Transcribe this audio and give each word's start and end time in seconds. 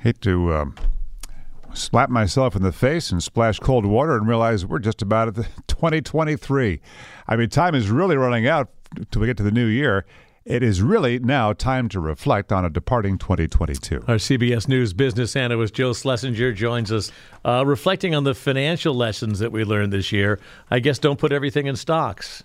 Hate 0.00 0.20
to 0.22 0.54
um, 0.54 0.74
slap 1.74 2.08
myself 2.10 2.54
in 2.54 2.62
the 2.62 2.72
face 2.72 3.10
and 3.10 3.22
splash 3.22 3.58
cold 3.58 3.84
water 3.84 4.16
and 4.16 4.28
realize 4.28 4.64
we're 4.64 4.78
just 4.78 5.02
about 5.02 5.28
at 5.28 5.34
the 5.34 5.42
2023. 5.66 6.80
I 7.26 7.36
mean, 7.36 7.48
time 7.48 7.74
is 7.74 7.90
really 7.90 8.16
running 8.16 8.46
out 8.46 8.70
till 9.10 9.20
we 9.20 9.26
get 9.26 9.36
to 9.38 9.42
the 9.42 9.50
new 9.50 9.66
year. 9.66 10.04
It 10.44 10.62
is 10.62 10.80
really 10.80 11.18
now 11.18 11.52
time 11.52 11.90
to 11.90 12.00
reflect 12.00 12.52
on 12.52 12.64
a 12.64 12.70
departing 12.70 13.18
2022. 13.18 14.04
Our 14.08 14.14
CBS 14.14 14.66
News 14.66 14.94
business 14.94 15.36
analyst 15.36 15.74
Jill 15.74 15.92
Schlesinger 15.92 16.52
joins 16.52 16.90
us, 16.90 17.12
uh, 17.44 17.64
reflecting 17.66 18.14
on 18.14 18.24
the 18.24 18.34
financial 18.34 18.94
lessons 18.94 19.40
that 19.40 19.52
we 19.52 19.62
learned 19.64 19.92
this 19.92 20.10
year. 20.10 20.40
I 20.70 20.78
guess 20.78 20.98
don't 20.98 21.18
put 21.18 21.32
everything 21.32 21.66
in 21.66 21.76
stocks. 21.76 22.42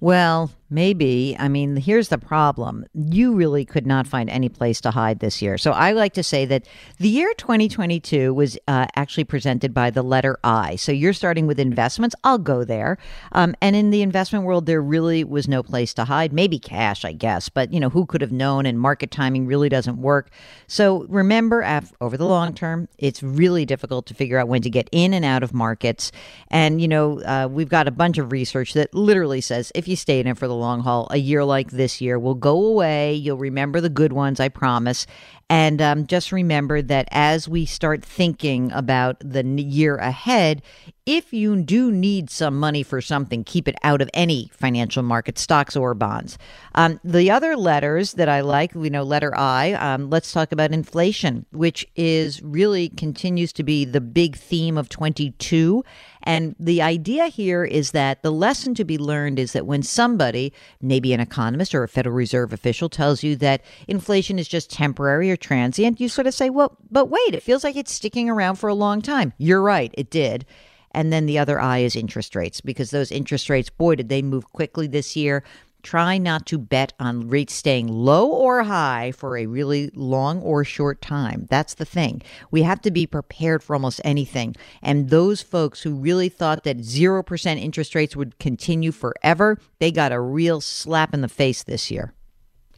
Well, 0.00 0.50
maybe. 0.70 1.36
I 1.38 1.48
mean, 1.48 1.76
here's 1.76 2.08
the 2.08 2.18
problem. 2.18 2.86
You 2.94 3.34
really 3.34 3.64
could 3.64 3.86
not 3.86 4.06
find 4.06 4.30
any 4.30 4.48
place 4.48 4.80
to 4.82 4.90
hide 4.90 5.20
this 5.20 5.42
year. 5.42 5.58
So 5.58 5.72
I 5.72 5.92
like 5.92 6.14
to 6.14 6.22
say 6.22 6.44
that 6.46 6.66
the 6.98 7.08
year 7.08 7.34
2022 7.34 8.32
was 8.32 8.56
uh, 8.68 8.86
actually 8.94 9.24
presented 9.24 9.74
by 9.74 9.90
the 9.90 10.02
letter 10.02 10.38
I. 10.44 10.76
So 10.76 10.92
you're 10.92 11.12
starting 11.12 11.46
with 11.46 11.58
investments. 11.58 12.14
I'll 12.22 12.38
go 12.38 12.64
there. 12.64 12.98
Um, 13.32 13.54
and 13.60 13.74
in 13.74 13.90
the 13.90 14.02
investment 14.02 14.44
world, 14.44 14.66
there 14.66 14.80
really 14.80 15.24
was 15.24 15.48
no 15.48 15.62
place 15.62 15.92
to 15.94 16.04
hide. 16.04 16.32
Maybe 16.32 16.58
cash, 16.58 17.04
I 17.04 17.12
guess. 17.12 17.48
But, 17.48 17.72
you 17.72 17.80
know, 17.80 17.90
who 17.90 18.06
could 18.06 18.20
have 18.20 18.32
known? 18.32 18.66
And 18.66 18.78
market 18.78 19.10
timing 19.10 19.46
really 19.46 19.68
doesn't 19.68 19.98
work. 19.98 20.30
So 20.68 21.04
remember, 21.08 21.60
over 22.00 22.16
the 22.16 22.26
long 22.26 22.54
term, 22.54 22.88
it's 22.98 23.22
really 23.22 23.66
difficult 23.66 24.06
to 24.06 24.14
figure 24.14 24.38
out 24.38 24.48
when 24.48 24.62
to 24.62 24.70
get 24.70 24.88
in 24.92 25.12
and 25.12 25.24
out 25.24 25.42
of 25.42 25.52
markets. 25.52 26.12
And, 26.48 26.80
you 26.80 26.88
know, 26.88 27.20
uh, 27.22 27.48
we've 27.50 27.68
got 27.68 27.88
a 27.88 27.90
bunch 27.90 28.18
of 28.18 28.32
research 28.32 28.74
that 28.74 28.94
literally 28.94 29.40
says 29.40 29.72
if 29.74 29.88
you 29.88 29.96
stay 29.96 30.20
in 30.20 30.26
it 30.26 30.38
for 30.38 30.46
the 30.46 30.54
long 30.60 30.80
haul, 30.80 31.08
a 31.10 31.16
year 31.16 31.44
like 31.44 31.70
this 31.70 32.00
year 32.00 32.18
will 32.18 32.34
go 32.34 32.66
away. 32.66 33.14
You'll 33.14 33.38
remember 33.38 33.80
the 33.80 33.88
good 33.88 34.12
ones, 34.12 34.38
I 34.38 34.48
promise. 34.48 35.06
And 35.48 35.82
um, 35.82 36.06
just 36.06 36.30
remember 36.30 36.80
that 36.82 37.08
as 37.10 37.48
we 37.48 37.66
start 37.66 38.04
thinking 38.04 38.70
about 38.70 39.16
the 39.20 39.42
year 39.42 39.96
ahead, 39.96 40.62
if 41.06 41.32
you 41.32 41.62
do 41.62 41.90
need 41.90 42.30
some 42.30 42.58
money 42.58 42.82
for 42.82 43.00
something, 43.00 43.44
keep 43.44 43.66
it 43.66 43.74
out 43.82 44.00
of 44.00 44.10
any 44.14 44.50
financial 44.52 45.02
market, 45.02 45.38
stocks 45.38 45.76
or 45.76 45.94
bonds. 45.94 46.38
Um, 46.74 47.00
the 47.04 47.30
other 47.30 47.56
letters 47.56 48.14
that 48.14 48.28
I 48.28 48.40
like, 48.42 48.74
we 48.74 48.90
know 48.90 49.02
letter 49.02 49.36
I, 49.36 49.72
um, 49.72 50.10
let's 50.10 50.32
talk 50.32 50.52
about 50.52 50.72
inflation, 50.72 51.46
which 51.52 51.86
is 51.96 52.42
really 52.42 52.90
continues 52.90 53.52
to 53.54 53.62
be 53.62 53.84
the 53.84 54.00
big 54.00 54.36
theme 54.36 54.76
of 54.76 54.88
22. 54.88 55.84
And 56.22 56.54
the 56.58 56.82
idea 56.82 57.26
here 57.28 57.64
is 57.64 57.92
that 57.92 58.22
the 58.22 58.32
lesson 58.32 58.74
to 58.74 58.84
be 58.84 58.98
learned 58.98 59.38
is 59.38 59.52
that 59.52 59.66
when 59.66 59.82
somebody, 59.82 60.52
maybe 60.80 61.12
an 61.12 61.20
economist 61.20 61.74
or 61.74 61.82
a 61.82 61.88
Federal 61.88 62.14
Reserve 62.14 62.52
official, 62.52 62.88
tells 62.88 63.22
you 63.22 63.36
that 63.36 63.62
inflation 63.88 64.38
is 64.38 64.46
just 64.46 64.70
temporary 64.70 65.30
or 65.30 65.36
transient, 65.36 66.00
you 66.00 66.08
sort 66.08 66.26
of 66.26 66.34
say, 66.34 66.50
well, 66.50 66.76
but 66.90 67.06
wait, 67.06 67.34
it 67.34 67.42
feels 67.42 67.64
like 67.64 67.76
it's 67.76 67.92
sticking 67.92 68.28
around 68.28 68.56
for 68.56 68.68
a 68.68 68.74
long 68.74 69.00
time. 69.00 69.32
You're 69.38 69.62
right, 69.62 69.94
it 69.96 70.10
did. 70.10 70.44
And 70.92 71.12
then 71.12 71.26
the 71.26 71.38
other 71.38 71.60
eye 71.60 71.78
is 71.78 71.96
interest 71.96 72.34
rates 72.34 72.60
because 72.60 72.90
those 72.90 73.12
interest 73.12 73.48
rates, 73.48 73.70
boy, 73.70 73.96
did 73.96 74.08
they 74.08 74.22
move 74.22 74.52
quickly 74.52 74.86
this 74.86 75.16
year. 75.16 75.44
Try 75.82 76.18
not 76.18 76.44
to 76.46 76.58
bet 76.58 76.92
on 77.00 77.28
rates 77.28 77.54
staying 77.54 77.88
low 77.88 78.28
or 78.28 78.64
high 78.64 79.12
for 79.12 79.38
a 79.38 79.46
really 79.46 79.90
long 79.94 80.42
or 80.42 80.62
short 80.62 81.00
time. 81.00 81.46
That's 81.48 81.74
the 81.74 81.86
thing. 81.86 82.20
We 82.50 82.62
have 82.62 82.82
to 82.82 82.90
be 82.90 83.06
prepared 83.06 83.62
for 83.62 83.74
almost 83.74 84.00
anything. 84.04 84.56
And 84.82 85.08
those 85.08 85.40
folks 85.40 85.80
who 85.82 85.94
really 85.94 86.28
thought 86.28 86.64
that 86.64 86.78
0% 86.78 87.58
interest 87.58 87.94
rates 87.94 88.14
would 88.14 88.38
continue 88.38 88.92
forever, 88.92 89.58
they 89.78 89.90
got 89.90 90.12
a 90.12 90.20
real 90.20 90.60
slap 90.60 91.14
in 91.14 91.22
the 91.22 91.28
face 91.28 91.62
this 91.62 91.90
year. 91.90 92.12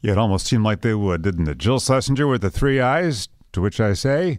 Yeah, 0.00 0.12
it 0.12 0.18
almost 0.18 0.46
seemed 0.46 0.64
like 0.64 0.82
they 0.82 0.94
would, 0.94 1.22
didn't 1.22 1.48
it? 1.48 1.58
Jill 1.58 1.80
Schlesinger 1.80 2.26
with 2.26 2.42
the 2.42 2.50
three 2.50 2.80
eyes, 2.80 3.28
to 3.52 3.60
which 3.60 3.80
I 3.80 3.94
say, 3.94 4.38